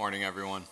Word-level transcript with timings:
Morning, 0.00 0.24
everyone. 0.24 0.62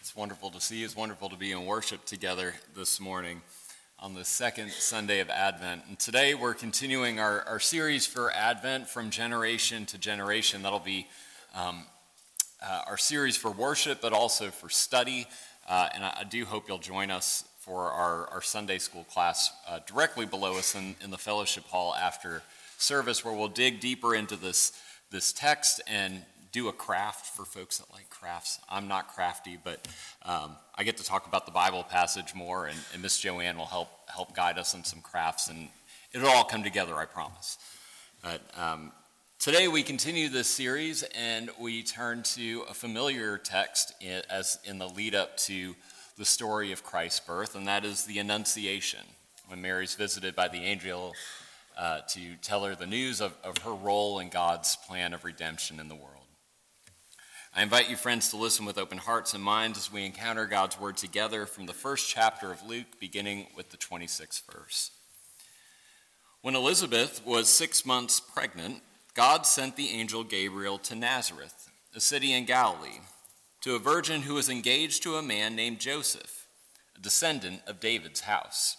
It's 0.00 0.16
wonderful 0.16 0.50
to 0.52 0.62
see 0.62 0.78
you. 0.78 0.86
It's 0.86 0.96
wonderful 0.96 1.28
to 1.28 1.36
be 1.36 1.52
in 1.52 1.66
worship 1.66 2.06
together 2.06 2.54
this 2.74 2.98
morning 2.98 3.42
on 3.98 4.14
the 4.14 4.24
second 4.24 4.70
Sunday 4.70 5.20
of 5.20 5.28
Advent. 5.28 5.82
And 5.86 5.98
today 5.98 6.32
we're 6.32 6.54
continuing 6.54 7.20
our, 7.20 7.42
our 7.42 7.60
series 7.60 8.06
for 8.06 8.32
Advent 8.32 8.88
from 8.88 9.10
generation 9.10 9.84
to 9.86 9.98
generation. 9.98 10.62
That'll 10.62 10.78
be 10.78 11.06
um, 11.54 11.84
uh, 12.66 12.80
our 12.86 12.96
series 12.96 13.36
for 13.36 13.50
worship, 13.50 14.00
but 14.00 14.14
also 14.14 14.48
for 14.48 14.70
study. 14.70 15.26
Uh, 15.68 15.90
and 15.94 16.02
I, 16.02 16.20
I, 16.20 16.24
do 16.24 16.46
hope 16.46 16.68
you'll 16.68 16.78
join 16.78 17.10
us 17.10 17.44
for 17.58 17.90
our, 17.90 18.26
our 18.28 18.40
Sunday 18.40 18.78
school 18.78 19.04
class 19.04 19.52
uh, 19.68 19.80
directly 19.86 20.24
below 20.24 20.56
us 20.56 20.74
in, 20.74 20.96
in 21.04 21.10
the 21.10 21.18
fellowship 21.18 21.64
hall 21.64 21.94
after 21.94 22.42
service, 22.78 23.22
where 23.22 23.34
we'll 23.34 23.48
dig 23.48 23.80
deeper 23.80 24.14
into 24.14 24.36
this, 24.36 24.72
this 25.10 25.30
text 25.30 25.82
and 25.86 26.22
do 26.56 26.68
a 26.68 26.72
craft 26.72 27.26
for 27.26 27.44
folks 27.44 27.76
that 27.76 27.92
like 27.92 28.08
crafts. 28.08 28.58
I'm 28.70 28.88
not 28.88 29.14
crafty, 29.14 29.58
but 29.62 29.86
um, 30.24 30.56
I 30.74 30.84
get 30.84 30.96
to 30.96 31.04
talk 31.04 31.26
about 31.26 31.44
the 31.44 31.52
Bible 31.52 31.82
passage 31.82 32.34
more, 32.34 32.64
and, 32.64 32.78
and 32.94 33.02
Miss 33.02 33.20
Joanne 33.20 33.58
will 33.58 33.66
help 33.66 33.90
help 34.06 34.34
guide 34.34 34.56
us 34.56 34.72
in 34.72 34.82
some 34.82 35.02
crafts, 35.02 35.50
and 35.50 35.68
it'll 36.14 36.30
all 36.30 36.44
come 36.44 36.62
together, 36.62 36.94
I 36.96 37.04
promise. 37.04 37.58
But 38.22 38.40
um, 38.56 38.92
today 39.38 39.68
we 39.68 39.82
continue 39.82 40.30
this 40.30 40.48
series, 40.48 41.02
and 41.14 41.50
we 41.60 41.82
turn 41.82 42.22
to 42.22 42.64
a 42.70 42.72
familiar 42.72 43.36
text 43.36 43.92
in, 44.00 44.22
as 44.30 44.58
in 44.64 44.78
the 44.78 44.88
lead 44.88 45.14
up 45.14 45.36
to 45.48 45.76
the 46.16 46.24
story 46.24 46.72
of 46.72 46.82
Christ's 46.82 47.20
birth, 47.20 47.54
and 47.54 47.68
that 47.68 47.84
is 47.84 48.04
the 48.04 48.18
Annunciation, 48.18 49.04
when 49.48 49.60
Mary's 49.60 49.94
visited 49.94 50.34
by 50.34 50.48
the 50.48 50.64
angel. 50.64 51.12
Uh, 51.76 52.00
to 52.08 52.36
tell 52.40 52.64
her 52.64 52.74
the 52.74 52.86
news 52.86 53.20
of, 53.20 53.36
of 53.44 53.58
her 53.58 53.74
role 53.74 54.18
in 54.18 54.30
God's 54.30 54.76
plan 54.88 55.12
of 55.12 55.26
redemption 55.26 55.78
in 55.78 55.88
the 55.88 55.94
world. 55.94 56.15
I 57.56 57.62
invite 57.62 57.88
you, 57.88 57.96
friends, 57.96 58.28
to 58.28 58.36
listen 58.36 58.66
with 58.66 58.76
open 58.76 58.98
hearts 58.98 59.32
and 59.32 59.42
minds 59.42 59.78
as 59.78 59.90
we 59.90 60.04
encounter 60.04 60.44
God's 60.44 60.78
word 60.78 60.98
together 60.98 61.46
from 61.46 61.64
the 61.64 61.72
first 61.72 62.06
chapter 62.06 62.52
of 62.52 62.62
Luke, 62.62 63.00
beginning 63.00 63.46
with 63.56 63.70
the 63.70 63.78
26th 63.78 64.42
verse. 64.52 64.90
When 66.42 66.54
Elizabeth 66.54 67.24
was 67.24 67.48
six 67.48 67.86
months 67.86 68.20
pregnant, 68.20 68.82
God 69.14 69.46
sent 69.46 69.76
the 69.76 69.88
angel 69.88 70.22
Gabriel 70.22 70.76
to 70.80 70.94
Nazareth, 70.94 71.70
a 71.94 72.00
city 72.00 72.34
in 72.34 72.44
Galilee, 72.44 73.00
to 73.62 73.74
a 73.74 73.78
virgin 73.78 74.20
who 74.20 74.34
was 74.34 74.50
engaged 74.50 75.02
to 75.04 75.16
a 75.16 75.22
man 75.22 75.56
named 75.56 75.80
Joseph, 75.80 76.46
a 76.94 77.00
descendant 77.00 77.62
of 77.66 77.80
David's 77.80 78.20
house. 78.20 78.76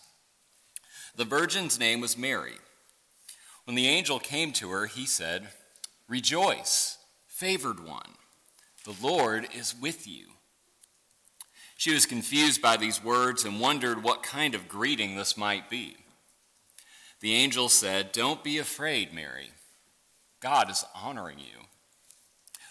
The 1.15 1.25
virgin's 1.25 1.79
name 1.79 1.99
was 1.99 2.15
Mary. 2.15 2.59
When 3.65 3.75
the 3.75 3.87
angel 3.87 4.19
came 4.19 4.51
to 4.51 4.69
her, 4.69 4.85
he 4.85 5.07
said, 5.07 5.47
Rejoice, 6.07 6.99
favored 7.27 7.83
one. 7.83 8.16
The 8.87 9.05
Lord 9.05 9.49
is 9.53 9.75
with 9.75 10.07
you. 10.07 10.27
She 11.75 11.93
was 11.93 12.05
confused 12.05 12.61
by 12.61 12.77
these 12.77 13.03
words 13.03 13.43
and 13.43 13.59
wondered 13.59 14.01
what 14.01 14.23
kind 14.23 14.55
of 14.55 14.69
greeting 14.69 15.17
this 15.17 15.35
might 15.35 15.69
be. 15.69 15.97
The 17.19 17.33
angel 17.33 17.67
said, 17.67 18.13
Don't 18.13 18.45
be 18.45 18.59
afraid, 18.59 19.13
Mary. 19.13 19.49
God 20.39 20.71
is 20.71 20.85
honoring 20.95 21.37
you. 21.37 21.65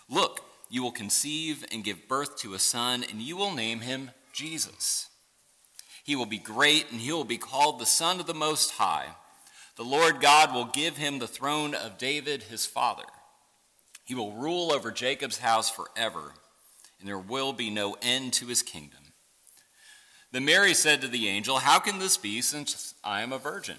Look, 0.08 0.40
you 0.70 0.82
will 0.82 0.90
conceive 0.90 1.66
and 1.70 1.84
give 1.84 2.08
birth 2.08 2.38
to 2.38 2.54
a 2.54 2.58
son, 2.58 3.04
and 3.10 3.20
you 3.20 3.36
will 3.36 3.52
name 3.52 3.80
him 3.80 4.10
Jesus. 4.32 5.10
He 6.02 6.16
will 6.16 6.24
be 6.24 6.38
great, 6.38 6.90
and 6.90 6.98
he 6.98 7.12
will 7.12 7.24
be 7.24 7.36
called 7.36 7.78
the 7.78 7.84
Son 7.84 8.20
of 8.20 8.26
the 8.26 8.32
Most 8.32 8.70
High. 8.70 9.16
The 9.76 9.84
Lord 9.84 10.22
God 10.22 10.54
will 10.54 10.64
give 10.64 10.96
him 10.96 11.18
the 11.18 11.28
throne 11.28 11.74
of 11.74 11.98
David, 11.98 12.44
his 12.44 12.64
father 12.64 13.04
he 14.06 14.14
will 14.14 14.32
rule 14.32 14.72
over 14.72 14.92
Jacob's 14.92 15.38
house 15.38 15.68
forever, 15.68 16.32
and 17.00 17.08
there 17.08 17.18
will 17.18 17.52
be 17.52 17.70
no 17.70 17.96
end 18.00 18.32
to 18.34 18.46
his 18.46 18.62
kingdom. 18.62 19.00
Then 20.30 20.44
Mary 20.44 20.74
said 20.74 21.00
to 21.00 21.08
the 21.08 21.28
angel, 21.28 21.58
How 21.58 21.80
can 21.80 21.98
this 21.98 22.16
be 22.16 22.40
since 22.40 22.94
I 23.02 23.22
am 23.22 23.32
a 23.32 23.38
virgin? 23.38 23.76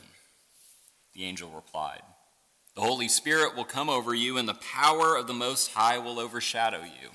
The 1.14 1.24
angel 1.24 1.50
replied, 1.50 2.02
The 2.76 2.82
Holy 2.82 3.08
Spirit 3.08 3.56
will 3.56 3.64
come 3.64 3.90
over 3.90 4.14
you, 4.14 4.38
and 4.38 4.50
the 4.50 4.54
power 4.54 5.16
of 5.16 5.28
the 5.28 5.34
Most 5.34 5.72
High 5.72 5.98
will 5.98 6.20
overshadow 6.20 6.82
you. 6.82 7.10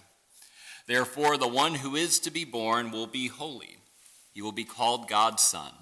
Therefore, 0.87 1.37
the 1.37 1.47
one 1.47 1.75
who 1.75 1.95
is 1.95 2.19
to 2.21 2.31
be 2.31 2.47
born 2.47 2.91
will 2.91 3.07
be 3.07 3.29
holy. 3.29 3.77
He 4.33 4.41
will 4.41 4.53
be 4.53 4.65
called 4.65 5.07
God's 5.07 5.43
Son. 5.43 5.73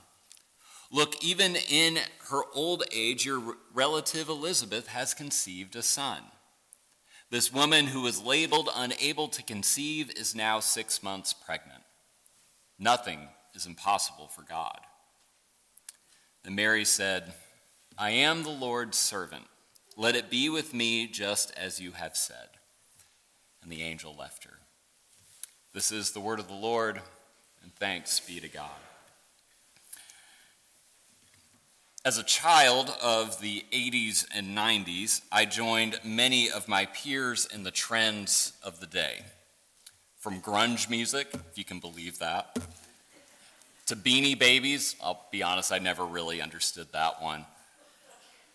Look, 0.91 1.23
even 1.23 1.55
in 1.55 1.99
her 2.31 2.43
old 2.55 2.83
age, 2.91 3.25
your 3.25 3.57
relative 3.73 4.29
Elizabeth 4.29 4.89
has 4.89 5.15
conceived 5.15 5.77
a 5.77 5.83
son. 5.83 6.23
This 7.31 7.53
woman 7.53 7.87
who 7.87 8.03
was 8.03 8.23
labeled 8.23 8.69
unable 8.75 9.29
to 9.29 9.43
conceive 9.43 10.11
is 10.17 10.35
now 10.35 10.59
six 10.59 11.01
months 11.01 11.33
pregnant. 11.33 11.83
Nothing 12.77 13.29
is 13.55 13.67
impossible 13.67 14.27
for 14.27 14.43
God. 14.43 14.81
And 16.45 16.57
Mary 16.57 16.85
said, 16.85 17.35
I 17.97 18.11
am 18.11 18.43
the 18.43 18.51
Lord's 18.51 18.99
servant. 18.99 19.45
Let 19.97 20.17
it 20.17 20.31
be 20.31 20.49
with 20.49 20.75
me 20.75 21.07
just 21.07 21.53
as 21.57 21.81
you 21.81 21.93
have 21.93 22.17
said. 22.17 22.49
And 23.63 23.71
the 23.71 23.83
angel 23.83 24.17
left 24.19 24.45
her. 24.45 24.59
This 25.73 25.93
is 25.93 26.11
the 26.11 26.21
word 26.21 26.41
of 26.41 26.49
the 26.49 26.55
Lord, 26.55 27.01
and 27.63 27.73
thanks 27.77 28.19
be 28.19 28.41
to 28.41 28.49
God. 28.49 28.71
As 32.03 32.17
a 32.17 32.23
child 32.23 32.97
of 33.03 33.43
the 33.43 33.63
80s 33.73 34.27
and 34.35 34.57
90s, 34.57 35.21
I 35.31 35.45
joined 35.45 36.01
many 36.03 36.51
of 36.51 36.67
my 36.67 36.87
peers 36.87 37.47
in 37.53 37.63
the 37.63 37.71
trends 37.71 38.55
of 38.63 38.81
the 38.81 38.87
day. 38.87 39.21
From 40.19 40.41
grunge 40.41 40.89
music, 40.89 41.29
if 41.51 41.59
you 41.59 41.65
can 41.65 41.79
believe 41.79 42.19
that, 42.19 42.59
to 43.85 43.97
beanie 43.97 44.39
babies, 44.39 44.97
I'll 45.03 45.27
be 45.31 45.43
honest, 45.43 45.73
I 45.73 45.79
never 45.79 46.07
really 46.07 46.41
understood 46.41 46.91
that 46.93 47.21
one, 47.21 47.45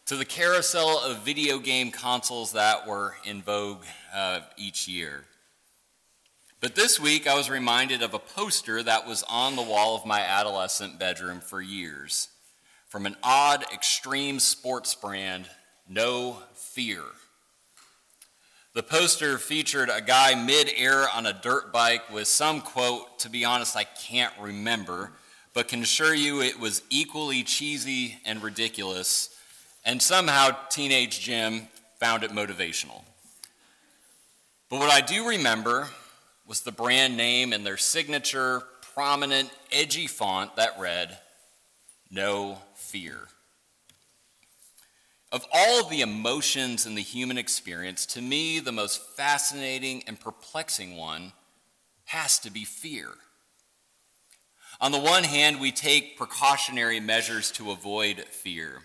to 0.07 0.15
the 0.15 0.25
carousel 0.25 0.99
of 1.03 1.19
video 1.19 1.59
game 1.59 1.91
consoles 1.91 2.53
that 2.53 2.87
were 2.87 3.13
in 3.25 3.43
vogue 3.43 3.85
uh, 4.11 4.39
each 4.57 4.87
year. 4.87 5.23
But 6.61 6.73
this 6.73 6.99
week, 6.99 7.27
I 7.27 7.35
was 7.35 7.47
reminded 7.51 8.01
of 8.01 8.15
a 8.15 8.19
poster 8.19 8.81
that 8.81 9.07
was 9.07 9.21
on 9.29 9.55
the 9.55 9.61
wall 9.61 9.95
of 9.95 10.03
my 10.03 10.21
adolescent 10.21 10.97
bedroom 10.97 11.41
for 11.41 11.61
years 11.61 12.29
from 12.95 13.05
an 13.05 13.17
odd 13.23 13.65
extreme 13.73 14.39
sports 14.39 14.95
brand, 14.95 15.49
No 15.85 16.41
Fear. 16.53 17.01
The 18.73 18.83
poster 18.83 19.37
featured 19.37 19.89
a 19.89 19.99
guy 19.99 20.33
mid-air 20.33 21.05
on 21.13 21.25
a 21.25 21.33
dirt 21.33 21.73
bike 21.73 22.09
with 22.09 22.25
some 22.25 22.61
quote, 22.61 23.19
to 23.19 23.29
be 23.29 23.43
honest, 23.43 23.75
I 23.75 23.83
can't 23.83 24.31
remember, 24.39 25.11
but 25.53 25.67
can 25.67 25.81
assure 25.81 26.13
you 26.13 26.41
it 26.41 26.57
was 26.57 26.83
equally 26.89 27.43
cheesy 27.43 28.15
and 28.23 28.41
ridiculous, 28.41 29.29
and 29.83 30.01
somehow 30.01 30.55
Teenage 30.69 31.19
Jim 31.19 31.67
found 31.99 32.23
it 32.23 32.31
motivational. 32.31 33.03
But 34.69 34.79
what 34.79 34.89
I 34.89 35.01
do 35.01 35.27
remember 35.27 35.89
was 36.47 36.61
the 36.61 36.71
brand 36.71 37.17
name 37.17 37.51
and 37.51 37.65
their 37.65 37.75
signature, 37.75 38.63
prominent, 38.93 39.49
edgy 39.69 40.07
font 40.07 40.55
that 40.55 40.79
read, 40.79 41.17
No 42.09 42.59
fear. 42.95 43.27
Of 45.29 45.45
all 45.51 45.89
the 45.89 45.99
emotions 45.99 46.85
in 46.85 46.95
the 46.95 47.01
human 47.01 47.37
experience, 47.37 48.05
to 48.05 48.21
me, 48.21 48.61
the 48.61 48.71
most 48.71 49.01
fascinating 49.17 50.01
and 50.07 50.17
perplexing 50.17 50.95
one 50.95 51.33
has 52.05 52.39
to 52.39 52.49
be 52.49 52.63
fear. 52.63 53.09
On 54.79 54.93
the 54.93 54.99
one 54.99 55.25
hand, 55.25 55.59
we 55.59 55.73
take 55.73 56.17
precautionary 56.17 57.01
measures 57.01 57.51
to 57.51 57.71
avoid 57.71 58.23
fear. 58.29 58.83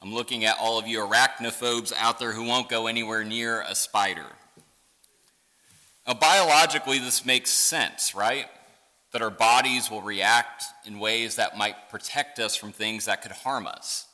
I'm 0.00 0.14
looking 0.14 0.46
at 0.46 0.56
all 0.58 0.78
of 0.78 0.86
you 0.86 1.00
arachnophobes 1.00 1.92
out 1.98 2.18
there 2.18 2.32
who 2.32 2.44
won't 2.44 2.70
go 2.70 2.86
anywhere 2.86 3.24
near 3.24 3.60
a 3.60 3.74
spider. 3.74 4.24
Now, 6.06 6.14
biologically, 6.14 6.98
this 6.98 7.26
makes 7.26 7.50
sense, 7.50 8.14
right? 8.14 8.46
That 9.12 9.22
our 9.22 9.30
bodies 9.30 9.90
will 9.90 10.02
react 10.02 10.64
in 10.84 10.98
ways 10.98 11.36
that 11.36 11.56
might 11.56 11.88
protect 11.90 12.38
us 12.38 12.54
from 12.56 12.72
things 12.72 13.06
that 13.06 13.22
could 13.22 13.32
harm 13.32 13.66
us. 13.66 14.06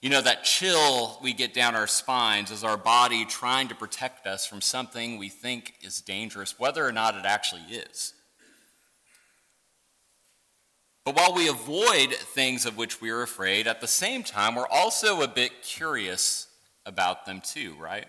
You 0.00 0.10
know, 0.10 0.20
that 0.20 0.44
chill 0.44 1.18
we 1.22 1.32
get 1.32 1.54
down 1.54 1.74
our 1.74 1.86
spines 1.86 2.50
is 2.50 2.62
our 2.62 2.76
body 2.76 3.24
trying 3.24 3.68
to 3.68 3.74
protect 3.74 4.26
us 4.26 4.46
from 4.46 4.60
something 4.60 5.18
we 5.18 5.28
think 5.28 5.74
is 5.82 6.00
dangerous, 6.00 6.58
whether 6.58 6.86
or 6.86 6.92
not 6.92 7.16
it 7.16 7.24
actually 7.24 7.62
is. 7.62 8.14
But 11.04 11.16
while 11.16 11.34
we 11.34 11.48
avoid 11.48 12.12
things 12.12 12.66
of 12.66 12.76
which 12.76 13.00
we 13.00 13.10
are 13.10 13.22
afraid, 13.22 13.66
at 13.66 13.80
the 13.80 13.88
same 13.88 14.22
time, 14.22 14.54
we're 14.54 14.68
also 14.68 15.22
a 15.22 15.28
bit 15.28 15.62
curious 15.62 16.48
about 16.84 17.26
them 17.26 17.40
too, 17.40 17.74
right? 17.80 18.06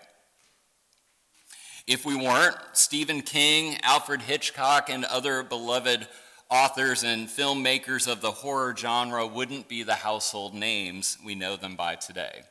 If 1.90 2.06
we 2.06 2.14
weren't, 2.14 2.54
Stephen 2.72 3.20
King, 3.20 3.76
Alfred 3.82 4.22
Hitchcock, 4.22 4.88
and 4.88 5.04
other 5.04 5.42
beloved 5.42 6.06
authors 6.48 7.02
and 7.02 7.26
filmmakers 7.26 8.06
of 8.06 8.20
the 8.20 8.30
horror 8.30 8.76
genre 8.76 9.26
wouldn't 9.26 9.66
be 9.66 9.82
the 9.82 9.96
household 9.96 10.54
names 10.54 11.18
we 11.24 11.34
know 11.34 11.56
them 11.56 11.74
by 11.74 11.96
today. 11.96 12.42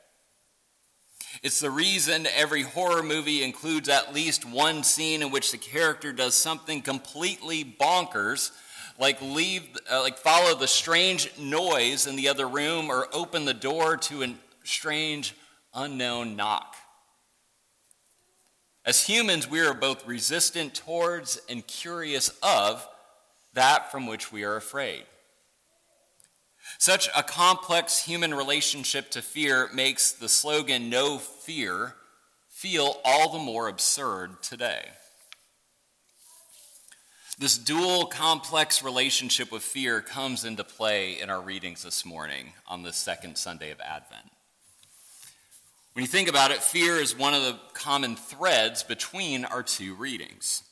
It's 1.41 1.61
the 1.61 1.71
reason 1.71 2.27
every 2.35 2.63
horror 2.63 3.01
movie 3.01 3.41
includes 3.41 3.87
at 3.87 4.13
least 4.13 4.43
one 4.43 4.83
scene 4.83 5.21
in 5.21 5.31
which 5.31 5.53
the 5.53 5.57
character 5.57 6.11
does 6.11 6.35
something 6.35 6.81
completely 6.81 7.63
bonkers, 7.63 8.51
like 8.99 9.21
leave, 9.21 9.69
uh, 9.89 10.01
like 10.01 10.17
follow 10.17 10.53
the 10.53 10.67
strange 10.67 11.31
noise 11.39 12.07
in 12.07 12.17
the 12.17 12.27
other 12.27 12.45
room 12.45 12.89
or 12.89 13.07
open 13.13 13.45
the 13.45 13.53
door 13.53 13.95
to 13.95 14.21
a 14.21 14.35
strange 14.65 15.33
unknown 15.73 16.35
knock. 16.35 16.75
As 18.85 19.05
humans, 19.05 19.49
we 19.49 19.59
are 19.59 19.73
both 19.73 20.07
resistant 20.07 20.73
towards 20.73 21.39
and 21.49 21.65
curious 21.67 22.29
of 22.41 22.87
that 23.53 23.91
from 23.91 24.07
which 24.07 24.31
we 24.31 24.43
are 24.43 24.55
afraid. 24.55 25.03
Such 26.77 27.09
a 27.15 27.23
complex 27.23 28.03
human 28.05 28.33
relationship 28.33 29.09
to 29.11 29.21
fear 29.21 29.69
makes 29.73 30.11
the 30.11 30.29
slogan 30.29 30.89
no 30.89 31.17
fear 31.17 31.95
feel 32.47 33.01
all 33.03 33.33
the 33.33 33.39
more 33.39 33.67
absurd 33.67 34.41
today. 34.43 34.85
This 37.37 37.57
dual 37.57 38.05
complex 38.05 38.83
relationship 38.83 39.51
with 39.51 39.63
fear 39.63 40.01
comes 40.01 40.43
into 40.43 40.63
play 40.63 41.19
in 41.19 41.29
our 41.29 41.41
readings 41.41 41.83
this 41.83 42.05
morning 42.05 42.51
on 42.67 42.83
the 42.83 42.91
second 42.91 43.37
Sunday 43.37 43.71
of 43.71 43.79
Advent. 43.79 44.29
When 45.93 46.03
you 46.03 46.07
think 46.07 46.29
about 46.29 46.51
it, 46.51 46.61
fear 46.61 46.95
is 46.97 47.17
one 47.17 47.33
of 47.33 47.41
the 47.41 47.59
common 47.73 48.15
threads 48.15 48.83
between 48.83 49.45
our 49.45 49.63
two 49.63 49.95
readings. 49.95 50.63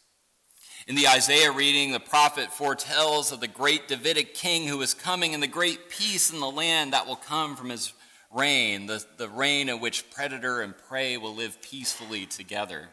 In 0.88 0.96
the 0.96 1.08
Isaiah 1.10 1.52
reading, 1.52 1.92
the 1.92 2.00
prophet 2.00 2.52
foretells 2.52 3.31
of 3.31 3.42
the 3.42 3.48
great 3.48 3.90
Davidic 3.90 4.34
king 4.36 4.68
who 4.68 4.81
is 4.81 4.94
coming 4.94 5.34
and 5.34 5.44
the 5.44 5.48
great 5.48 5.90
peace 5.90 6.31
in 6.31 6.40
the 6.40 6.50
land 6.50 6.94
that 6.94 7.08
will 7.08 7.18
come 7.18 7.58
from 7.58 7.69
his 7.69 7.92
reign, 8.31 8.86
the, 8.86 9.04
the 9.18 9.28
reign 9.28 9.68
in 9.68 9.80
which 9.80 10.10
predator 10.12 10.62
and 10.62 10.78
prey 10.78 11.18
will 11.18 11.36
live 11.36 11.62
peacefully 11.62 12.25
together. 12.25 12.90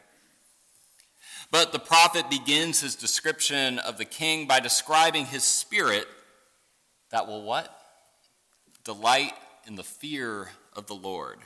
But 1.50 1.72
the 1.72 1.78
prophet 1.78 2.30
begins 2.30 2.80
his 2.80 2.96
description 2.96 3.78
of 3.78 3.96
the 3.96 4.04
king 4.04 4.48
by 4.48 4.58
describing 4.58 5.26
his 5.26 5.44
spirit 5.44 6.08
that 7.10 7.28
will 7.28 7.42
what? 7.42 7.72
Delight 8.82 9.34
in 9.68 9.76
the 9.76 9.84
fear 9.84 10.48
of 10.72 10.88
the 10.88 10.94
Lord. 10.94 11.38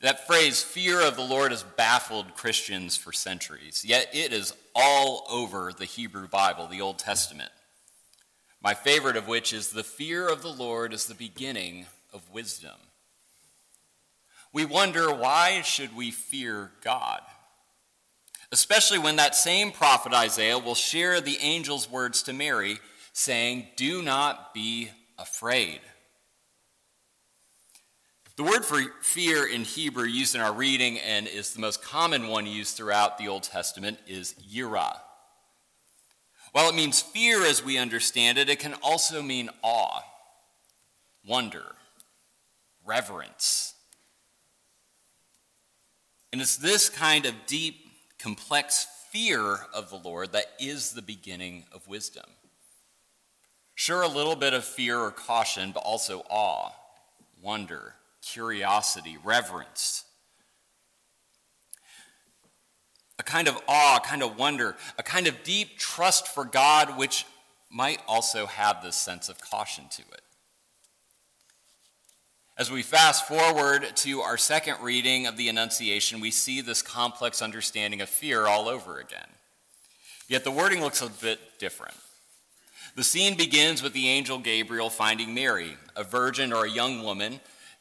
That 0.00 0.26
phrase, 0.26 0.62
fear 0.62 1.00
of 1.00 1.16
the 1.16 1.24
Lord, 1.24 1.50
has 1.50 1.62
baffled 1.62 2.34
Christians 2.34 2.96
for 2.96 3.12
centuries, 3.12 3.84
yet 3.84 4.08
it 4.14 4.32
is 4.32 4.54
all 4.74 5.26
over 5.30 5.72
the 5.72 5.84
Hebrew 5.84 6.26
Bible, 6.26 6.66
the 6.66 6.80
Old 6.80 6.98
Testament. 6.98 7.50
My 8.62 8.72
favorite 8.72 9.16
of 9.16 9.28
which 9.28 9.52
is 9.52 9.68
the 9.68 9.84
fear 9.84 10.26
of 10.26 10.40
the 10.40 10.52
Lord 10.52 10.94
is 10.94 11.06
the 11.06 11.14
beginning 11.14 11.86
of 12.14 12.30
wisdom. 12.32 12.76
We 14.52 14.64
wonder 14.64 15.12
why 15.12 15.60
should 15.62 15.94
we 15.94 16.10
fear 16.10 16.72
God? 16.82 17.20
Especially 18.50 18.98
when 18.98 19.16
that 19.16 19.34
same 19.34 19.70
prophet 19.70 20.12
Isaiah 20.12 20.58
will 20.58 20.74
share 20.74 21.20
the 21.20 21.38
angel's 21.40 21.90
words 21.90 22.22
to 22.24 22.32
Mary, 22.32 22.80
saying, 23.12 23.68
Do 23.76 24.02
not 24.02 24.52
be 24.54 24.90
afraid. 25.18 25.80
The 28.36 28.44
word 28.44 28.64
for 28.64 28.80
fear 29.02 29.46
in 29.46 29.64
Hebrew 29.64 30.04
used 30.04 30.34
in 30.34 30.40
our 30.40 30.52
reading 30.52 30.98
and 31.00 31.26
is 31.26 31.52
the 31.52 31.60
most 31.60 31.82
common 31.82 32.28
one 32.28 32.46
used 32.46 32.76
throughout 32.76 33.18
the 33.18 33.28
Old 33.28 33.42
Testament 33.42 33.98
is 34.06 34.34
yirah. 34.34 34.98
While 36.52 36.68
it 36.68 36.74
means 36.74 37.00
fear 37.00 37.44
as 37.44 37.64
we 37.64 37.76
understand 37.76 38.38
it, 38.38 38.48
it 38.48 38.58
can 38.58 38.74
also 38.82 39.20
mean 39.22 39.50
awe, 39.62 40.00
wonder, 41.26 41.64
reverence. 42.84 43.74
And 46.32 46.40
it's 46.40 46.56
this 46.56 46.88
kind 46.88 47.26
of 47.26 47.34
deep, 47.46 47.76
complex 48.18 48.86
fear 49.10 49.58
of 49.74 49.90
the 49.90 49.96
Lord 49.96 50.32
that 50.32 50.46
is 50.60 50.92
the 50.92 51.02
beginning 51.02 51.64
of 51.72 51.86
wisdom. 51.88 52.26
Sure, 53.74 54.02
a 54.02 54.08
little 54.08 54.36
bit 54.36 54.54
of 54.54 54.64
fear 54.64 54.98
or 54.98 55.10
caution, 55.10 55.72
but 55.72 55.80
also 55.80 56.24
awe, 56.28 56.70
wonder, 57.42 57.94
curiosity, 58.22 59.16
reverence. 59.22 60.04
A 63.18 63.22
kind 63.22 63.48
of 63.48 63.58
awe, 63.68 63.96
a 63.96 64.00
kind 64.00 64.22
of 64.22 64.38
wonder, 64.38 64.76
a 64.98 65.02
kind 65.02 65.26
of 65.26 65.42
deep 65.42 65.78
trust 65.78 66.26
for 66.26 66.44
God, 66.44 66.96
which 66.96 67.26
might 67.70 68.00
also 68.08 68.46
have 68.46 68.82
this 68.82 68.96
sense 68.96 69.28
of 69.28 69.40
caution 69.40 69.84
to 69.90 70.02
it. 70.02 70.22
As 72.56 72.70
we 72.70 72.82
fast 72.82 73.26
forward 73.26 73.96
to 73.96 74.20
our 74.20 74.36
second 74.36 74.76
reading 74.82 75.26
of 75.26 75.36
the 75.36 75.48
Annunciation, 75.48 76.20
we 76.20 76.30
see 76.30 76.60
this 76.60 76.82
complex 76.82 77.40
understanding 77.40 78.02
of 78.02 78.08
fear 78.08 78.46
all 78.46 78.68
over 78.68 78.98
again. 78.98 79.28
Yet 80.28 80.44
the 80.44 80.50
wording 80.50 80.82
looks 80.82 81.00
a 81.00 81.08
bit 81.08 81.40
different. 81.58 81.96
The 82.96 83.04
scene 83.04 83.36
begins 83.36 83.82
with 83.82 83.92
the 83.94 84.08
angel 84.08 84.38
Gabriel 84.38 84.90
finding 84.90 85.32
Mary, 85.32 85.76
a 85.96 86.04
virgin 86.04 86.52
or 86.52 86.66
a 86.66 86.70
young 86.70 87.02
woman, 87.02 87.40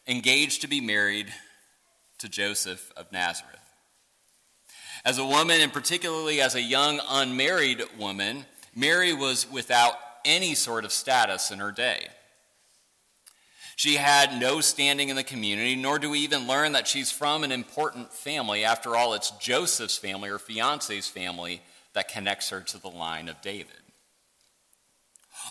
engaged 0.09 0.61
to 0.61 0.67
be 0.67 0.81
married 0.81 1.27
to 2.17 2.27
Joseph 2.27 2.91
of 2.97 3.11
Nazareth. 3.11 3.55
As 5.05 5.19
a 5.19 5.25
woman, 5.25 5.61
and 5.61 5.71
particularly 5.71 6.41
as 6.41 6.55
a 6.55 6.61
young 6.61 6.99
unmarried 7.07 7.83
woman, 7.97 8.45
Mary 8.75 9.13
was 9.13 9.49
without 9.49 9.93
any 10.25 10.55
sort 10.55 10.83
of 10.83 10.91
status 10.91 11.51
in 11.51 11.59
her 11.59 11.71
day. 11.71 12.07
She 13.75 13.95
had 13.95 14.41
no 14.41 14.59
standing 14.59 15.07
in 15.07 15.15
the 15.15 15.23
community, 15.23 15.75
nor 15.75 15.99
do 15.99 16.09
we 16.09 16.19
even 16.19 16.47
learn 16.47 16.73
that 16.73 16.87
she's 16.87 17.11
from 17.11 17.43
an 17.43 17.51
important 17.51 18.11
family. 18.11 18.65
After 18.65 18.95
all, 18.95 19.13
it's 19.13 19.31
Joseph's 19.31 19.97
family 19.97 20.29
or 20.29 20.39
fiance's 20.39 21.07
family 21.07 21.61
that 21.93 22.09
connects 22.09 22.49
her 22.49 22.59
to 22.61 22.81
the 22.81 22.89
line 22.89 23.29
of 23.29 23.41
David. 23.41 23.71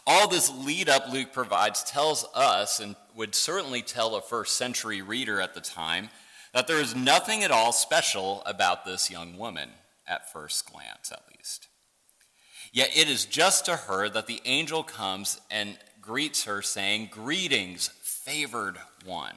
All 0.07 0.29
this 0.29 0.51
lead 0.51 0.89
up 0.89 1.11
Luke 1.11 1.33
provides 1.33 1.83
tells 1.85 2.27
us, 2.35 2.81
and 2.81 2.97
would 3.19 3.35
certainly 3.35 3.83
tell 3.83 4.15
a 4.15 4.23
first 4.23 4.57
century 4.57 5.03
reader 5.03 5.41
at 5.41 5.53
the 5.53 5.61
time, 5.61 6.09
that 6.55 6.69
there 6.69 6.81
is 6.81 6.95
nothing 6.95 7.43
at 7.43 7.51
all 7.51 7.73
special 7.73 8.43
about 8.47 8.85
this 8.85 9.11
young 9.11 9.37
woman, 9.37 9.71
at 10.07 10.33
first 10.33 10.71
glance 10.71 11.11
at 11.11 11.25
least. 11.37 11.67
Yet 12.73 12.97
it 12.97 13.09
is 13.09 13.25
just 13.25 13.65
to 13.65 13.75
her 13.75 14.09
that 14.09 14.29
the 14.29 14.41
angel 14.45 14.85
comes 14.85 15.41
and 15.51 15.77
greets 16.01 16.45
her, 16.45 16.63
saying, 16.63 17.09
Greetings, 17.11 17.89
favored 18.03 18.79
one. 19.05 19.35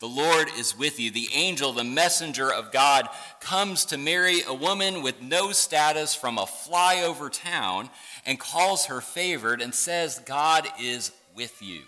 The 0.00 0.06
Lord 0.06 0.48
is 0.56 0.78
with 0.78 1.00
you. 1.00 1.10
The 1.10 1.30
angel, 1.34 1.72
the 1.72 1.84
messenger 1.84 2.52
of 2.52 2.70
God, 2.70 3.08
comes 3.40 3.86
to 3.86 3.98
Mary, 3.98 4.42
a 4.46 4.54
woman 4.54 5.02
with 5.02 5.22
no 5.22 5.52
status 5.52 6.14
from 6.14 6.36
a 6.36 6.42
flyover 6.42 7.32
town, 7.32 7.88
and 8.26 8.38
calls 8.38 8.86
her 8.86 9.00
favored 9.00 9.62
and 9.62 9.74
says, 9.74 10.20
God 10.26 10.68
is 10.78 11.12
with 11.34 11.62
you. 11.62 11.80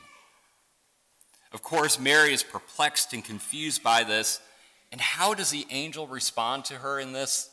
Of 1.53 1.63
course, 1.63 1.99
Mary 1.99 2.33
is 2.33 2.43
perplexed 2.43 3.13
and 3.13 3.25
confused 3.25 3.83
by 3.83 4.05
this. 4.05 4.41
And 4.93 5.01
how 5.01 5.35
does 5.35 5.51
the 5.51 5.67
angel 5.71 6.07
respond 6.07 6.65
to 6.67 6.75
her 6.75 6.99
in 7.01 7.13
this 7.13 7.51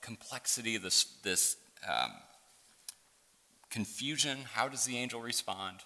complexity, 0.00 0.76
this, 0.76 1.04
this 1.22 1.56
um, 1.88 2.12
confusion? 3.70 4.38
How 4.54 4.68
does 4.68 4.84
the 4.84 4.96
angel 4.96 5.20
respond? 5.20 5.78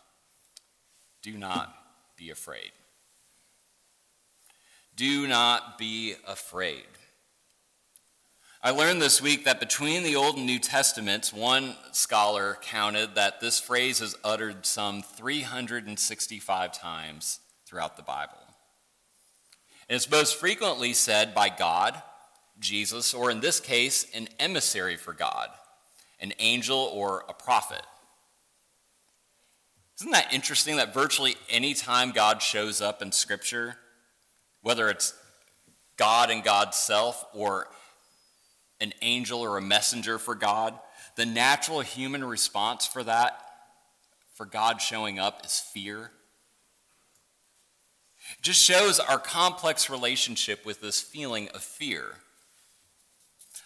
Do 1.23 1.37
not 1.37 1.75
be 2.17 2.31
afraid. 2.31 2.73
Do 4.97 5.27
not 5.27 5.77
be 5.77 6.15
afraid. 6.27 6.87
I 8.63 8.71
learned 8.71 9.03
this 9.03 9.21
week 9.21 9.45
that 9.45 9.61
between 9.61 10.03
the 10.03 10.17
Old 10.17 10.39
and 10.39 10.47
New 10.47 10.59
Testaments, 10.59 11.31
one 11.33 11.77
scholar 11.93 12.57
counted 12.63 13.15
that 13.15 13.39
this 13.41 13.61
phrase 13.61 14.01
is 14.01 14.17
uttered 14.25 14.65
some 14.65 15.03
365 15.03 16.73
times 16.73 17.41
throughout 17.67 17.99
the 17.99 18.03
Bible. 18.03 18.39
And 19.89 19.95
it's 19.95 20.11
most 20.11 20.37
frequently 20.37 20.95
said 20.95 21.35
by 21.35 21.51
God, 21.51 22.03
Jesus, 22.59 23.13
or 23.13 23.31
in 23.31 23.41
this 23.41 23.61
case, 23.61 24.07
an 24.15 24.27
emissary 24.41 24.97
for 24.97 25.13
God, 25.13 25.51
an 26.19 26.33
angel 26.39 26.91
or 26.95 27.25
a 27.29 27.35
prophet. 27.35 27.83
Isn't 30.01 30.13
that 30.13 30.33
interesting 30.33 30.77
that 30.77 30.95
virtually 30.95 31.37
any 31.51 31.75
time 31.75 32.11
God 32.11 32.41
shows 32.41 32.81
up 32.81 33.03
in 33.03 33.13
Scripture, 33.13 33.77
whether 34.63 34.89
it's 34.89 35.13
God 35.99 36.31
and 36.31 36.43
God's 36.43 36.79
self 36.79 37.25
or 37.35 37.69
an 38.81 38.93
angel 39.03 39.41
or 39.41 39.57
a 39.57 39.63
messenger 39.63 40.19
for 40.19 40.35
God, 40.35 40.79
the 41.17 41.27
natural 41.27 41.81
human 41.81 42.25
response 42.25 42.87
for 42.87 43.03
that, 43.05 43.41
for 44.35 44.45
God 44.45 44.81
showing 44.81 45.19
up, 45.19 45.45
is 45.45 45.59
fear. 45.59 46.11
It 48.39 48.43
just 48.43 48.63
shows 48.63 49.01
our 49.01 49.19
complex 49.19 49.89
relationship 49.89 50.67
with 50.67 50.81
this 50.81 51.01
feeling 51.01 51.49
of 51.55 51.63
fear. 51.63 52.17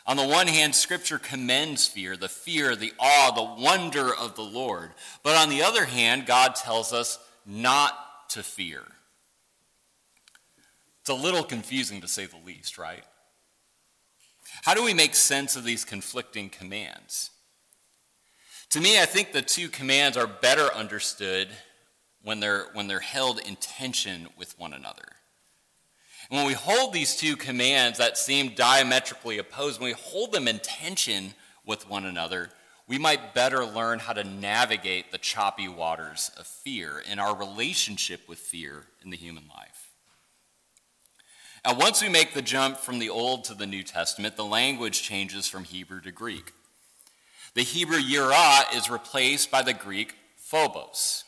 On 0.06 0.16
the 0.16 0.26
one 0.26 0.46
hand, 0.46 0.74
Scripture 0.74 1.18
commends 1.18 1.86
fear, 1.86 2.16
the 2.16 2.28
fear, 2.28 2.74
the 2.76 2.92
awe, 2.98 3.30
the 3.30 3.62
wonder 3.62 4.14
of 4.14 4.34
the 4.34 4.42
Lord. 4.42 4.90
But 5.22 5.36
on 5.36 5.50
the 5.50 5.62
other 5.62 5.84
hand, 5.84 6.26
God 6.26 6.54
tells 6.54 6.92
us 6.92 7.18
not 7.46 8.28
to 8.30 8.42
fear. 8.42 8.82
It's 11.00 11.10
a 11.10 11.14
little 11.14 11.42
confusing 11.42 12.00
to 12.00 12.08
say 12.08 12.26
the 12.26 12.36
least, 12.44 12.78
right? 12.78 13.04
How 14.62 14.74
do 14.74 14.84
we 14.84 14.94
make 14.94 15.14
sense 15.14 15.56
of 15.56 15.64
these 15.64 15.84
conflicting 15.84 16.50
commands? 16.50 17.30
To 18.70 18.80
me, 18.80 19.00
I 19.00 19.06
think 19.06 19.32
the 19.32 19.42
two 19.42 19.68
commands 19.68 20.16
are 20.16 20.26
better 20.26 20.72
understood 20.74 21.48
when 22.22 22.40
they're, 22.40 22.66
when 22.74 22.86
they're 22.86 23.00
held 23.00 23.40
in 23.40 23.56
tension 23.56 24.28
with 24.36 24.58
one 24.58 24.72
another. 24.72 25.02
And 26.30 26.38
when 26.38 26.46
we 26.46 26.52
hold 26.52 26.92
these 26.92 27.16
two 27.16 27.36
commands 27.36 27.98
that 27.98 28.16
seem 28.16 28.54
diametrically 28.54 29.38
opposed, 29.38 29.80
when 29.80 29.88
we 29.88 29.94
hold 29.98 30.32
them 30.32 30.46
in 30.46 30.60
tension 30.60 31.34
with 31.66 31.88
one 31.88 32.04
another, 32.04 32.50
we 32.86 32.98
might 32.98 33.34
better 33.34 33.64
learn 33.64 33.98
how 33.98 34.12
to 34.12 34.24
navigate 34.24 35.10
the 35.10 35.18
choppy 35.18 35.68
waters 35.68 36.30
of 36.36 36.46
fear 36.46 37.02
in 37.10 37.18
our 37.18 37.36
relationship 37.36 38.28
with 38.28 38.38
fear 38.38 38.84
in 39.02 39.10
the 39.10 39.16
human 39.16 39.48
life. 39.48 39.89
Now, 41.64 41.74
once 41.74 42.02
we 42.02 42.08
make 42.08 42.32
the 42.32 42.40
jump 42.40 42.78
from 42.78 42.98
the 42.98 43.10
Old 43.10 43.44
to 43.44 43.54
the 43.54 43.66
New 43.66 43.82
Testament, 43.82 44.36
the 44.36 44.44
language 44.44 45.02
changes 45.02 45.46
from 45.46 45.64
Hebrew 45.64 46.00
to 46.00 46.10
Greek. 46.10 46.52
The 47.54 47.62
Hebrew 47.62 47.98
yirah 47.98 48.74
is 48.74 48.88
replaced 48.88 49.50
by 49.50 49.62
the 49.62 49.74
Greek 49.74 50.14
phobos. 50.36 51.24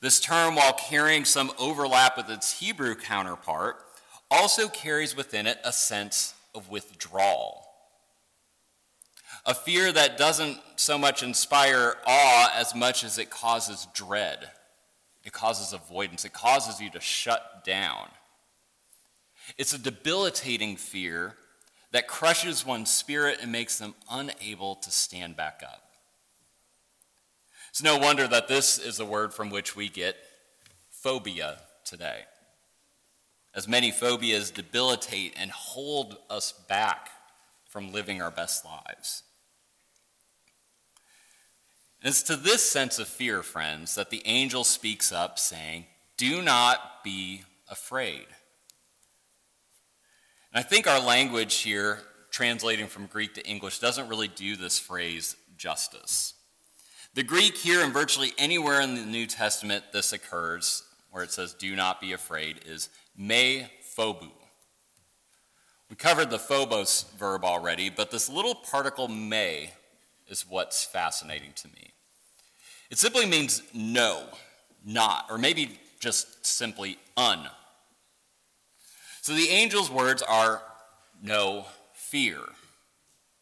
This 0.00 0.20
term, 0.20 0.54
while 0.54 0.74
carrying 0.74 1.24
some 1.24 1.50
overlap 1.58 2.16
with 2.16 2.28
its 2.28 2.60
Hebrew 2.60 2.94
counterpart, 2.94 3.76
also 4.30 4.68
carries 4.68 5.16
within 5.16 5.46
it 5.46 5.58
a 5.64 5.72
sense 5.72 6.34
of 6.54 6.68
withdrawal. 6.68 7.64
A 9.46 9.54
fear 9.54 9.90
that 9.92 10.18
doesn't 10.18 10.58
so 10.76 10.98
much 10.98 11.22
inspire 11.22 11.96
awe 12.06 12.52
as 12.54 12.74
much 12.74 13.02
as 13.02 13.16
it 13.16 13.30
causes 13.30 13.88
dread. 13.94 14.50
It 15.24 15.32
causes 15.32 15.72
avoidance. 15.72 16.24
It 16.24 16.32
causes 16.32 16.80
you 16.80 16.90
to 16.90 17.00
shut 17.00 17.64
down. 17.64 18.08
It's 19.56 19.72
a 19.72 19.78
debilitating 19.78 20.76
fear 20.76 21.34
that 21.92 22.06
crushes 22.06 22.66
one's 22.66 22.90
spirit 22.90 23.38
and 23.40 23.50
makes 23.50 23.78
them 23.78 23.94
unable 24.10 24.76
to 24.76 24.90
stand 24.90 25.36
back 25.36 25.62
up. 25.64 25.84
It's 27.70 27.82
no 27.82 27.96
wonder 27.98 28.26
that 28.28 28.48
this 28.48 28.78
is 28.78 29.00
a 29.00 29.04
word 29.04 29.32
from 29.32 29.50
which 29.50 29.76
we 29.76 29.88
get 29.88 30.16
phobia 30.90 31.58
today, 31.84 32.22
as 33.54 33.68
many 33.68 33.90
phobias 33.90 34.50
debilitate 34.50 35.34
and 35.36 35.50
hold 35.50 36.18
us 36.28 36.52
back 36.52 37.10
from 37.68 37.92
living 37.92 38.20
our 38.20 38.30
best 38.30 38.64
lives. 38.64 39.22
It's 42.02 42.22
to 42.24 42.36
this 42.36 42.68
sense 42.68 42.98
of 42.98 43.08
fear, 43.08 43.42
friends, 43.42 43.94
that 43.96 44.10
the 44.10 44.22
angel 44.24 44.64
speaks 44.64 45.10
up, 45.10 45.38
saying, 45.38 45.86
Do 46.16 46.42
not 46.42 47.02
be 47.02 47.42
afraid. 47.68 48.26
And 50.52 50.64
I 50.64 50.66
think 50.66 50.86
our 50.86 51.00
language 51.00 51.56
here, 51.56 52.00
translating 52.30 52.86
from 52.86 53.06
Greek 53.06 53.34
to 53.34 53.46
English, 53.46 53.78
doesn't 53.78 54.08
really 54.08 54.28
do 54.28 54.56
this 54.56 54.78
phrase 54.78 55.36
justice. 55.56 56.34
The 57.14 57.22
Greek 57.22 57.56
here, 57.56 57.82
and 57.82 57.92
virtually 57.92 58.32
anywhere 58.38 58.80
in 58.80 58.94
the 58.94 59.04
New 59.04 59.26
Testament 59.26 59.84
this 59.92 60.12
occurs, 60.12 60.84
where 61.10 61.24
it 61.24 61.32
says, 61.32 61.54
do 61.54 61.74
not 61.74 62.00
be 62.00 62.12
afraid, 62.12 62.60
is 62.66 62.88
me 63.16 63.66
phobu. 63.96 64.30
We 65.90 65.96
covered 65.96 66.30
the 66.30 66.38
phobos 66.38 67.06
verb 67.18 67.44
already, 67.44 67.90
but 67.90 68.10
this 68.10 68.28
little 68.28 68.54
particle 68.54 69.08
me 69.08 69.70
is 70.28 70.44
what's 70.48 70.84
fascinating 70.84 71.52
to 71.56 71.68
me. 71.68 71.92
It 72.90 72.98
simply 72.98 73.26
means 73.26 73.62
no, 73.74 74.24
not, 74.84 75.26
or 75.30 75.38
maybe 75.38 75.78
just 75.98 76.44
simply 76.44 76.98
un. 77.16 77.48
So 79.28 79.34
the 79.34 79.50
angel's 79.50 79.90
words 79.90 80.22
are 80.22 80.62
no 81.22 81.66
fear, 81.92 82.38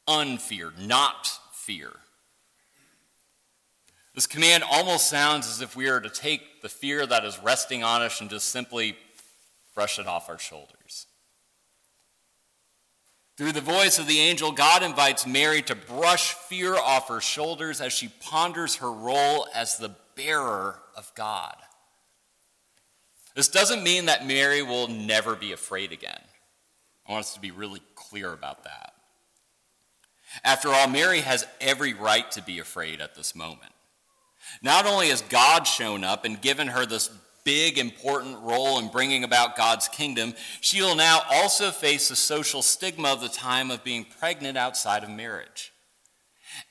unfear, 0.08 0.72
not 0.80 1.30
fear. 1.52 1.92
This 4.12 4.26
command 4.26 4.64
almost 4.68 5.08
sounds 5.08 5.46
as 5.46 5.60
if 5.60 5.76
we 5.76 5.88
are 5.88 6.00
to 6.00 6.10
take 6.10 6.60
the 6.60 6.68
fear 6.68 7.06
that 7.06 7.24
is 7.24 7.38
resting 7.40 7.84
on 7.84 8.02
us 8.02 8.20
and 8.20 8.28
just 8.28 8.48
simply 8.48 8.96
brush 9.76 10.00
it 10.00 10.08
off 10.08 10.28
our 10.28 10.40
shoulders. 10.40 11.06
Through 13.36 13.52
the 13.52 13.60
voice 13.60 14.00
of 14.00 14.08
the 14.08 14.18
angel, 14.18 14.50
God 14.50 14.82
invites 14.82 15.24
Mary 15.24 15.62
to 15.62 15.76
brush 15.76 16.32
fear 16.32 16.74
off 16.74 17.06
her 17.06 17.20
shoulders 17.20 17.80
as 17.80 17.92
she 17.92 18.08
ponders 18.08 18.74
her 18.78 18.90
role 18.90 19.46
as 19.54 19.78
the 19.78 19.94
bearer 20.16 20.80
of 20.96 21.12
God. 21.14 21.54
This 23.36 23.48
doesn't 23.48 23.84
mean 23.84 24.06
that 24.06 24.26
Mary 24.26 24.62
will 24.62 24.88
never 24.88 25.36
be 25.36 25.52
afraid 25.52 25.92
again. 25.92 26.20
I 27.06 27.12
want 27.12 27.26
us 27.26 27.34
to 27.34 27.40
be 27.40 27.50
really 27.50 27.82
clear 27.94 28.32
about 28.32 28.64
that. 28.64 28.94
After 30.42 30.70
all, 30.70 30.88
Mary 30.88 31.20
has 31.20 31.46
every 31.60 31.92
right 31.92 32.28
to 32.32 32.42
be 32.42 32.58
afraid 32.58 33.00
at 33.00 33.14
this 33.14 33.34
moment. 33.34 33.72
Not 34.62 34.86
only 34.86 35.10
has 35.10 35.20
God 35.20 35.64
shown 35.64 36.02
up 36.02 36.24
and 36.24 36.40
given 36.40 36.68
her 36.68 36.86
this 36.86 37.10
big, 37.44 37.78
important 37.78 38.38
role 38.40 38.78
in 38.78 38.88
bringing 38.88 39.22
about 39.22 39.56
God's 39.56 39.86
kingdom, 39.86 40.34
she 40.62 40.80
will 40.80 40.96
now 40.96 41.20
also 41.30 41.70
face 41.70 42.08
the 42.08 42.16
social 42.16 42.62
stigma 42.62 43.08
of 43.12 43.20
the 43.20 43.28
time 43.28 43.70
of 43.70 43.84
being 43.84 44.06
pregnant 44.18 44.56
outside 44.56 45.04
of 45.04 45.10
marriage. 45.10 45.72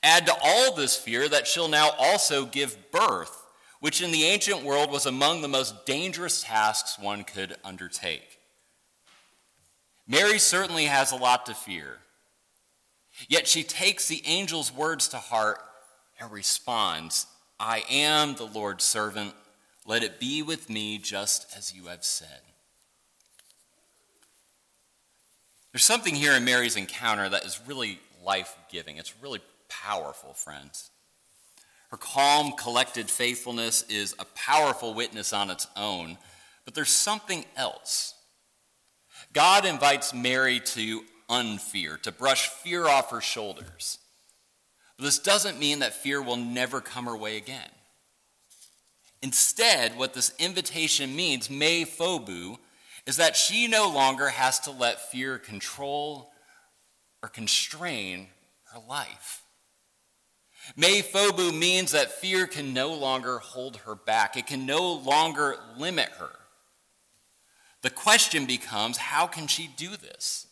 Add 0.02 0.26
to 0.26 0.34
all 0.42 0.74
this 0.74 0.96
fear 0.96 1.28
that 1.28 1.46
she'll 1.46 1.68
now 1.68 1.90
also 1.96 2.44
give 2.44 2.90
birth, 2.90 3.45
which 3.80 4.02
in 4.02 4.10
the 4.10 4.24
ancient 4.24 4.62
world 4.62 4.90
was 4.90 5.06
among 5.06 5.42
the 5.42 5.48
most 5.48 5.86
dangerous 5.86 6.42
tasks 6.42 6.98
one 6.98 7.24
could 7.24 7.56
undertake. 7.64 8.38
Mary 10.06 10.38
certainly 10.38 10.84
has 10.84 11.12
a 11.12 11.16
lot 11.16 11.46
to 11.46 11.54
fear. 11.54 11.98
Yet 13.28 13.48
she 13.48 13.62
takes 13.62 14.06
the 14.06 14.24
angel's 14.26 14.72
words 14.72 15.08
to 15.08 15.16
heart 15.16 15.58
and 16.20 16.30
responds 16.30 17.26
I 17.58 17.84
am 17.90 18.34
the 18.34 18.44
Lord's 18.44 18.84
servant. 18.84 19.34
Let 19.86 20.02
it 20.02 20.20
be 20.20 20.42
with 20.42 20.68
me 20.68 20.98
just 20.98 21.46
as 21.56 21.74
you 21.74 21.86
have 21.86 22.04
said. 22.04 22.40
There's 25.72 25.84
something 25.84 26.14
here 26.14 26.32
in 26.32 26.44
Mary's 26.44 26.76
encounter 26.76 27.28
that 27.28 27.44
is 27.44 27.60
really 27.66 27.98
life 28.22 28.56
giving. 28.70 28.96
It's 28.96 29.14
really 29.22 29.40
powerful, 29.68 30.34
friends. 30.34 30.90
Her 31.90 31.96
calm, 31.96 32.52
collected 32.52 33.08
faithfulness 33.08 33.82
is 33.88 34.14
a 34.18 34.24
powerful 34.34 34.94
witness 34.94 35.32
on 35.32 35.50
its 35.50 35.66
own, 35.76 36.18
but 36.64 36.74
there's 36.74 36.90
something 36.90 37.44
else. 37.56 38.14
God 39.32 39.64
invites 39.64 40.12
Mary 40.12 40.60
to 40.60 41.04
unfear, 41.28 41.98
to 41.98 42.12
brush 42.12 42.48
fear 42.48 42.86
off 42.86 43.10
her 43.10 43.20
shoulders. 43.20 43.98
But 44.96 45.04
this 45.04 45.18
doesn't 45.18 45.58
mean 45.58 45.80
that 45.80 45.94
fear 45.94 46.20
will 46.22 46.36
never 46.36 46.80
come 46.80 47.06
her 47.06 47.16
way 47.16 47.36
again. 47.36 47.70
Instead, 49.22 49.96
what 49.96 50.14
this 50.14 50.32
invitation 50.38 51.14
means, 51.14 51.50
me 51.50 51.84
phobu, 51.84 52.58
is 53.06 53.16
that 53.16 53.36
she 53.36 53.68
no 53.68 53.88
longer 53.90 54.28
has 54.28 54.58
to 54.60 54.70
let 54.70 55.10
fear 55.10 55.38
control 55.38 56.30
or 57.22 57.28
constrain 57.28 58.28
her 58.72 58.80
life. 58.88 59.42
Me 60.74 61.02
phobu 61.02 61.56
means 61.56 61.92
that 61.92 62.10
fear 62.10 62.46
can 62.46 62.72
no 62.74 62.92
longer 62.92 63.38
hold 63.38 63.76
her 63.78 63.94
back, 63.94 64.36
it 64.36 64.46
can 64.46 64.66
no 64.66 64.92
longer 64.92 65.56
limit 65.76 66.08
her. 66.18 66.30
The 67.82 67.90
question 67.90 68.46
becomes 68.46 68.96
how 68.96 69.26
can 69.26 69.46
she 69.46 69.68
do 69.76 69.90
this? 69.90 70.46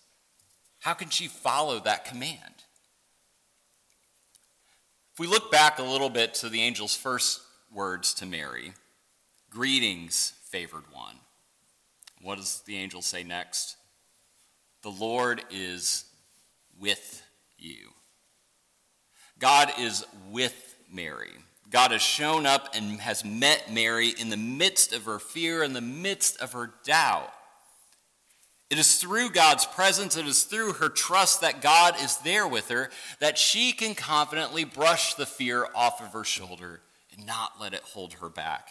How 0.80 0.94
can 0.94 1.09
she 1.09 1.26
follow 1.26 1.80
that 1.80 2.04
command? 2.04 2.38
If 5.12 5.18
we 5.18 5.26
look 5.26 5.50
back 5.50 5.78
a 5.78 5.83
little 5.83 6.11
bit 6.11 6.35
to 6.35 6.49
the 6.49 6.61
angel's 6.61 6.97
first 6.97 7.40
words 7.73 8.14
to 8.14 8.26
Mary 8.26 8.73
Greetings, 9.50 10.33
favored 10.50 10.85
one. 10.92 11.16
What 12.21 12.38
does 12.38 12.62
the 12.66 12.76
angel 12.76 13.02
say 13.02 13.23
next? 13.23 13.76
The 14.83 14.90
Lord 14.90 15.42
is 15.50 16.06
with 16.78 17.23
you. 17.56 17.90
God 19.44 19.72
is 19.78 20.06
with 20.30 20.74
Mary. 20.90 21.32
God 21.68 21.90
has 21.90 22.00
shown 22.00 22.46
up 22.46 22.70
and 22.74 22.98
has 22.98 23.26
met 23.26 23.70
Mary 23.70 24.08
in 24.08 24.30
the 24.30 24.38
midst 24.38 24.94
of 24.94 25.04
her 25.04 25.18
fear, 25.18 25.62
in 25.62 25.74
the 25.74 25.82
midst 25.82 26.40
of 26.40 26.52
her 26.54 26.70
doubt. 26.82 27.30
It 28.70 28.78
is 28.78 28.96
through 28.96 29.32
God's 29.32 29.66
presence, 29.66 30.16
it 30.16 30.26
is 30.26 30.44
through 30.44 30.72
her 30.72 30.88
trust 30.88 31.42
that 31.42 31.60
God 31.60 31.94
is 32.02 32.16
there 32.16 32.48
with 32.48 32.70
her, 32.70 32.88
that 33.20 33.36
she 33.36 33.72
can 33.72 33.94
confidently 33.94 34.64
brush 34.64 35.12
the 35.12 35.26
fear 35.26 35.68
off 35.74 36.00
of 36.00 36.14
her 36.14 36.24
shoulder 36.24 36.80
and 37.14 37.26
not 37.26 37.60
let 37.60 37.74
it 37.74 37.82
hold 37.82 38.14
her 38.14 38.30
back. 38.30 38.70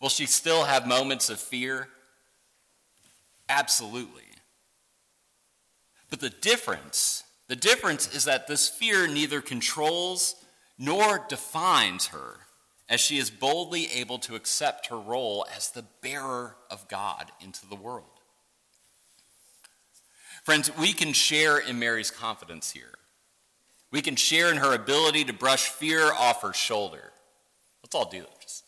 Will 0.00 0.08
she 0.08 0.24
still 0.24 0.64
have 0.64 0.86
moments 0.86 1.28
of 1.28 1.38
fear? 1.38 1.88
Absolutely. 3.46 4.22
But 6.08 6.20
the 6.20 6.30
difference, 6.30 7.24
the 7.48 7.56
difference 7.56 8.14
is 8.14 8.24
that 8.24 8.46
this 8.46 8.68
fear 8.68 9.08
neither 9.08 9.40
controls 9.40 10.36
nor 10.78 11.24
defines 11.28 12.08
her. 12.08 12.38
as 12.88 13.00
she 13.00 13.18
is 13.18 13.30
boldly 13.30 13.86
able 13.92 14.18
to 14.18 14.34
accept 14.34 14.86
her 14.86 14.98
role 14.98 15.46
as 15.54 15.70
the 15.70 15.84
bearer 16.02 16.56
of 16.70 16.88
God 16.88 17.30
into 17.40 17.68
the 17.68 17.76
world. 17.76 18.06
Friends, 20.42 20.74
we 20.78 20.92
can 20.92 21.12
share 21.12 21.58
in 21.58 21.78
Mary's 21.78 22.10
confidence 22.10 22.70
here. 22.70 22.94
We 23.90 24.00
can 24.00 24.16
share 24.16 24.50
in 24.50 24.56
her 24.58 24.74
ability 24.74 25.24
to 25.24 25.32
brush 25.32 25.68
fear 25.68 26.12
off 26.12 26.42
her 26.42 26.54
shoulder. 26.54 27.12
Let's 27.82 27.94
all 27.94 28.08
do 28.08 28.20
that. 28.20 28.40
Just, 28.40 28.64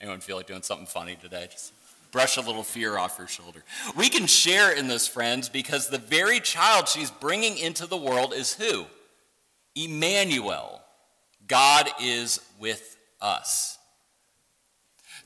anyone 0.00 0.20
feel 0.20 0.36
like 0.36 0.46
doing 0.46 0.62
something 0.62 0.86
funny 0.86 1.16
today? 1.20 1.48
Just 1.50 1.72
brush 2.14 2.36
a 2.36 2.40
little 2.40 2.62
fear 2.62 2.96
off 2.96 3.18
her 3.18 3.26
shoulder. 3.26 3.64
We 3.96 4.08
can 4.08 4.28
share 4.28 4.72
in 4.72 4.86
this, 4.86 5.08
friends, 5.08 5.48
because 5.48 5.88
the 5.88 5.98
very 5.98 6.38
child 6.38 6.86
she's 6.86 7.10
bringing 7.10 7.58
into 7.58 7.88
the 7.88 7.96
world 7.96 8.32
is 8.32 8.54
who? 8.54 8.86
Emmanuel. 9.74 10.80
God 11.48 11.90
is 12.00 12.40
with 12.60 12.96
us. 13.20 13.78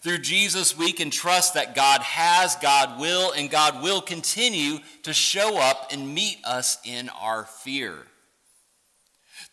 Through 0.01 0.21
Jesus, 0.21 0.79
we 0.79 0.93
can 0.93 1.11
trust 1.11 1.53
that 1.55 1.75
God 1.75 2.01
has, 2.01 2.57
God 2.57 2.99
will, 2.99 3.33
and 3.33 3.51
God 3.51 3.83
will 3.83 4.01
continue 4.01 4.79
to 5.03 5.13
show 5.13 5.59
up 5.59 5.93
and 5.93 6.15
meet 6.15 6.39
us 6.43 6.79
in 6.87 7.11
our 7.11 7.45
fear. 7.45 7.97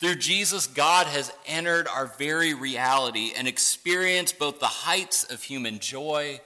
Through 0.00 0.16
Jesus, 0.16 0.66
God 0.66 1.06
has 1.06 1.30
entered 1.44 1.86
our 1.86 2.06
very 2.06 2.54
reality 2.54 3.32
and 3.36 3.46
experienced 3.46 4.38
both 4.38 4.58
the 4.58 4.66
heights 4.66 5.24
of 5.24 5.42
human 5.42 5.80
joy 5.80 6.40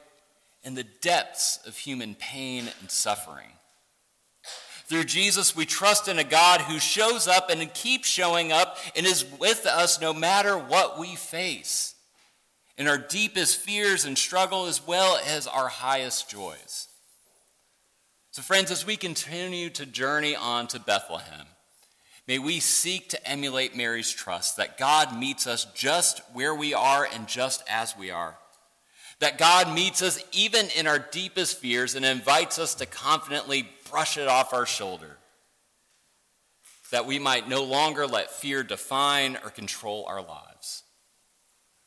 and 0.64 0.76
the 0.76 0.84
depths 0.84 1.58
of 1.66 1.76
human 1.76 2.14
pain 2.14 2.68
and 2.80 2.90
suffering. 2.90 3.48
Through 4.86 5.04
Jesus, 5.04 5.54
we 5.54 5.66
trust 5.66 6.08
in 6.08 6.18
a 6.18 6.24
God 6.24 6.62
who 6.62 6.80
shows 6.80 7.28
up 7.28 7.48
and 7.48 7.72
keeps 7.72 8.08
showing 8.08 8.50
up 8.50 8.76
and 8.96 9.06
is 9.06 9.24
with 9.38 9.64
us 9.64 10.00
no 10.00 10.12
matter 10.12 10.58
what 10.58 10.98
we 10.98 11.14
face, 11.14 11.94
in 12.76 12.88
our 12.88 12.98
deepest 12.98 13.58
fears 13.58 14.04
and 14.04 14.18
struggle 14.18 14.66
as 14.66 14.84
well 14.84 15.20
as 15.24 15.46
our 15.46 15.68
highest 15.68 16.28
joys. 16.28 16.88
So, 18.32 18.42
friends, 18.42 18.70
as 18.70 18.86
we 18.86 18.96
continue 18.96 19.70
to 19.70 19.86
journey 19.86 20.34
on 20.34 20.66
to 20.68 20.80
Bethlehem, 20.80 21.46
may 22.26 22.38
we 22.38 22.58
seek 22.58 23.10
to 23.10 23.28
emulate 23.28 23.76
Mary's 23.76 24.10
trust 24.10 24.56
that 24.56 24.78
God 24.78 25.16
meets 25.16 25.46
us 25.46 25.66
just 25.74 26.20
where 26.32 26.54
we 26.54 26.74
are 26.74 27.06
and 27.12 27.28
just 27.28 27.62
as 27.68 27.96
we 27.96 28.10
are 28.10 28.36
that 29.20 29.38
God 29.38 29.72
meets 29.74 30.02
us 30.02 30.22
even 30.32 30.66
in 30.76 30.86
our 30.86 30.98
deepest 30.98 31.58
fears 31.58 31.94
and 31.94 32.04
invites 32.04 32.58
us 32.58 32.74
to 32.76 32.86
confidently 32.86 33.68
brush 33.90 34.16
it 34.16 34.28
off 34.28 34.52
our 34.52 34.66
shoulder, 34.66 35.18
that 36.90 37.06
we 37.06 37.18
might 37.18 37.48
no 37.48 37.62
longer 37.62 38.06
let 38.06 38.30
fear 38.30 38.62
define 38.62 39.36
or 39.44 39.50
control 39.50 40.04
our 40.08 40.22
lives. 40.22 40.82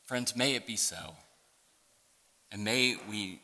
Friends, 0.04 0.36
may 0.36 0.54
it 0.54 0.66
be 0.66 0.76
so. 0.76 1.14
And 2.52 2.62
may 2.62 2.96
we 3.10 3.40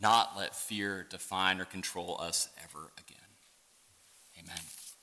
not 0.00 0.36
let 0.36 0.56
fear 0.56 1.06
define 1.08 1.60
or 1.60 1.64
control 1.64 2.18
us 2.20 2.48
ever 2.64 2.90
again. 2.98 3.19